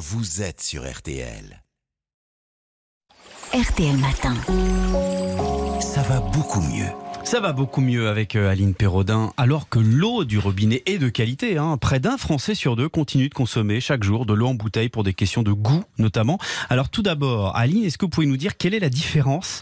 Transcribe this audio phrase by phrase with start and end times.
[0.00, 1.62] vous êtes sur RTL.
[3.52, 4.34] RTL Matin.
[5.82, 6.86] Ça va beaucoup mieux.
[7.22, 11.10] Ça va beaucoup mieux avec euh, Aline Perraudin, alors que l'eau du robinet est de
[11.10, 11.58] qualité.
[11.58, 11.76] hein.
[11.76, 15.04] Près d'un Français sur deux continue de consommer chaque jour de l'eau en bouteille pour
[15.04, 16.38] des questions de goût notamment.
[16.70, 19.60] Alors tout d'abord, Aline, est-ce que vous pouvez nous dire quelle est la différence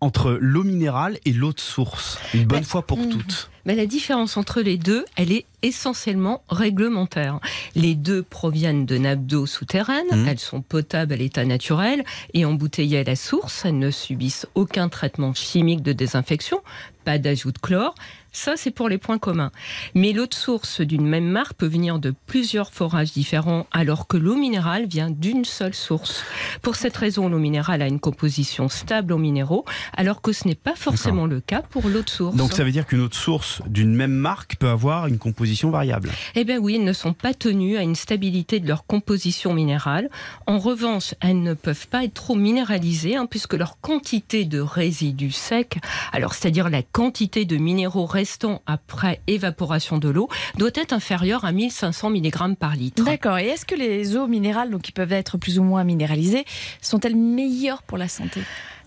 [0.00, 2.18] entre l'eau minérale et l'eau de source?
[2.32, 3.08] Une bonne Bah, fois pour mhm.
[3.08, 3.50] toutes.
[3.66, 7.40] Mais la différence entre les deux, elle est essentiellement réglementaire.
[7.74, 10.28] Les deux proviennent de nappes d'eau souterraines, Mhm.
[10.28, 14.88] elles sont potables à l'état naturel et embouteillées à la source, elles ne subissent aucun
[14.90, 16.60] traitement chimique de désinfection,
[17.04, 17.94] pas d'ajout de chlore.
[18.36, 19.52] Ça, c'est pour les points communs.
[19.94, 24.16] Mais l'eau de source d'une même marque peut venir de plusieurs forages différents, alors que
[24.16, 26.24] l'eau minérale vient d'une seule source.
[26.60, 29.64] Pour cette raison, l'eau minérale a une composition stable en minéraux,
[29.96, 32.34] alors que ce n'est pas forcément le cas pour l'eau de source.
[32.36, 35.70] Donc ça veut dire qu'une eau de source d'une même marque peut avoir une composition
[35.70, 36.10] variable.
[36.34, 40.10] Eh bien oui, elles ne sont pas tenues à une stabilité de leur composition minérale.
[40.46, 45.32] En revanche, elles ne peuvent pas être trop minéralisées, hein, puisque leur quantité de résidus
[45.32, 45.78] secs,
[46.12, 51.52] alors c'est-à-dire la quantité de minéraux restants après évaporation de l'eau, doit être inférieure à
[51.52, 53.04] 1500 mg par litre.
[53.04, 53.38] D'accord.
[53.38, 56.44] Et est-ce que les eaux minérales, donc qui peuvent être plus ou moins minéralisées,
[56.80, 58.42] sont-elles meilleures pour la santé?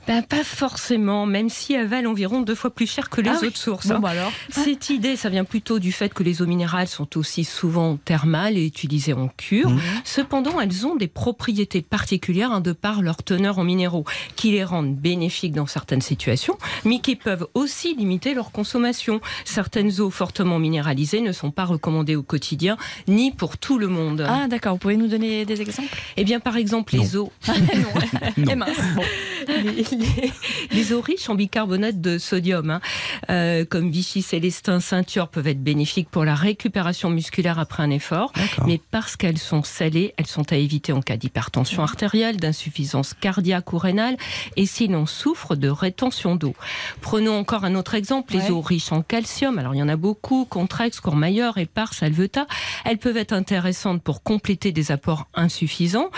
[0.08, 3.36] Ben, pas forcément, même si elles valent environ deux fois plus cher que les Ah
[3.36, 3.52] eaux oui.
[3.52, 3.88] de source.
[3.88, 4.00] Bon, hein.
[4.00, 4.31] bah alors.
[4.49, 8.58] Cette idée, ça vient plutôt du fait que les eaux minérales sont aussi souvent thermales
[8.58, 9.69] et utilisées en cure.
[9.69, 9.80] Mhm.
[10.05, 14.05] Cependant, elles ont des propriétés particulières hein, de par leur teneur en minéraux,
[14.36, 19.19] qui les rendent bénéfiques dans certaines situations, mais qui peuvent aussi limiter leur consommation.
[19.45, 22.77] Certaines eaux fortement minéralisées ne sont pas recommandées au quotidien,
[23.08, 24.25] ni pour tout le monde.
[24.27, 24.73] Ah, d'accord.
[24.73, 25.89] Vous pouvez nous donner des exemples?
[26.16, 27.31] Eh bien, par exemple, les eaux.
[28.49, 28.77] Eh mince.
[28.95, 29.03] Bon.
[29.47, 30.31] les, les-
[30.71, 32.81] les eaux riches en bicarbonate de sodium, hein,
[33.29, 38.31] euh, comme Vichy, Célestin, Ceinture, peuvent être bénéfiques pour la récupération musculaire après un effort.
[38.65, 43.73] Mais parce qu'elles sont salées, elles sont à éviter en cas d'hypertension artérielle, d'insuffisance cardiaque
[43.73, 44.17] ou rénale,
[44.55, 46.53] et si l'on souffre de rétention d'eau.
[47.01, 48.52] Prenons encore un autre exemple, les Ouais.
[48.52, 49.57] eaux riches en calcium.
[49.59, 52.47] Alors il y en a beaucoup, Contrex, Courmayeur, Épar, Salvetat.
[52.86, 56.09] Elles peuvent être intéressantes pour compléter des apports insuffisants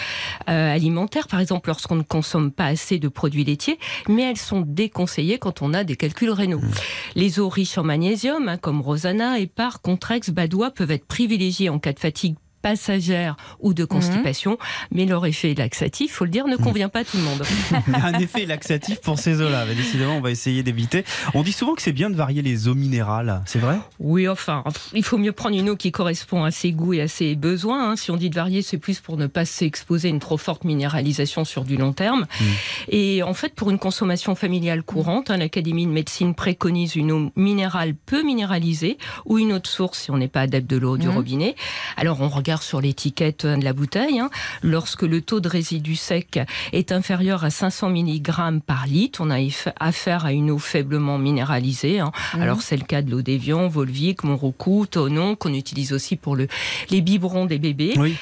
[0.50, 3.69] euh, alimentaires, par exemple lorsqu'on ne consomme pas assez de produits laitiers,
[4.08, 6.62] mais elles sont déconseillées quand on a des calculs rénaux.
[7.16, 11.80] Les eaux riches en magnésium, hein, comme Rosanna, Épar, Contrex, Badois, peuvent être privilégiées en
[11.80, 14.58] cas de fatigue passagère ou de constipation,
[14.92, 17.44] mais leur effet laxatif, faut le dire, ne convient pas à tout le monde.
[17.94, 19.66] Un effet laxatif pour ces eaux-là.
[19.66, 21.04] Mais décidément, on va essayer d'éviter.
[21.34, 23.42] On dit souvent que c'est bien de varier les eaux minérales.
[23.46, 23.78] C'est vrai?
[24.00, 27.08] Oui, enfin, il faut mieux prendre une eau qui correspond à ses goûts et à
[27.08, 27.92] ses besoins.
[27.92, 27.96] hein.
[27.96, 30.64] Si on dit de varier, c'est plus pour ne pas s'exposer à une trop forte
[30.64, 32.26] minéralisation sur du long terme.
[32.88, 37.32] Et en fait, pour une consommation familiale courante, hein, l'Académie de médecine préconise une eau
[37.36, 40.98] minérale peu minéralisée ou une eau de source si on n'est pas adepte de l'eau
[40.98, 41.14] du Mhm.
[41.16, 41.56] robinet.
[41.98, 44.20] Alors, on regarde sur l'étiquette de la bouteille.
[44.20, 44.30] hein.
[44.64, 46.40] Lorsque le taux de résidus secs
[46.74, 49.38] est inférieur à 500 mg par litre, on a
[49.80, 52.00] affaire à une eau faiblement minéralisée.
[52.00, 52.12] hein.
[52.34, 52.42] Mhm.
[52.42, 56.48] Alors, c'est le cas de l'eau-dévion, Volvic, Monroco, Tonon, qu'on utilise aussi pour le,
[56.90, 57.94] les biberons des bébés.
[57.98, 58.16] Oui.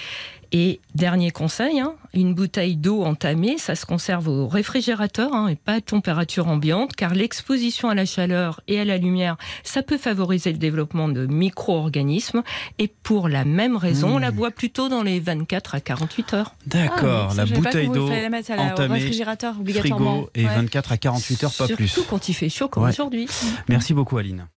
[0.52, 5.56] Et dernier conseil, hein, une bouteille d'eau entamée, ça se conserve au réfrigérateur hein, et
[5.56, 9.98] pas à température ambiante, car l'exposition à la chaleur et à la lumière, ça peut
[9.98, 12.44] favoriser le développement de micro-organismes.
[12.80, 16.56] Et pour la même raison, on la boit plutôt dans les 24 à 48 heures.
[16.66, 17.30] D'accord.
[17.32, 20.12] Ah, la bouteille d'eau la- au entamée, réfrigérateur obligatoirement.
[20.14, 20.56] frigo et Ouais.
[20.56, 22.00] 24 à 48 heures, pas Surtout plus.
[22.10, 22.90] quand il fait chaud comme Ouais.
[22.90, 23.28] aujourd'hui.
[23.68, 24.48] Merci beaucoup, Aline.